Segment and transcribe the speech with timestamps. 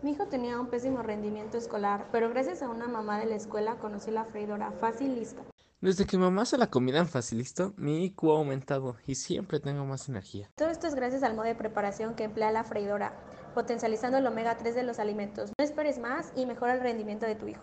[0.00, 3.78] Mi hijo tenía un pésimo rendimiento escolar, pero gracias a una mamá de la escuela
[3.78, 5.42] conocí la freidora Facilista.
[5.80, 9.84] Desde que mamá hace la comida en Facilisto, mi IQ ha aumentado y siempre tengo
[9.86, 10.50] más energía.
[10.54, 13.12] Todo esto es gracias al modo de preparación que emplea la freidora,
[13.54, 15.50] potencializando el omega 3 de los alimentos.
[15.58, 17.62] No esperes más y mejora el rendimiento de tu hijo.